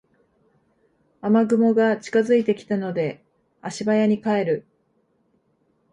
[1.21, 3.23] 雨雲が近づいてきたので
[3.61, 4.65] 足早に帰る